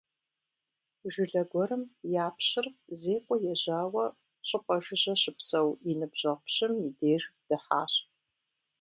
Жылэ 1.13 1.43
гуэрым 1.51 1.83
япщыр 2.25 2.65
зекӀуэ 2.99 3.37
ежьауэ 3.51 4.05
щӏыпӏэ 4.47 4.75
жыжьэ 4.85 5.13
щыпсэу 5.21 5.69
и 5.89 5.91
ныбжьэгъу 5.99 6.43
пщым 6.45 6.73
и 6.87 6.89
деж 6.99 7.23
дыхьащ. 7.47 7.93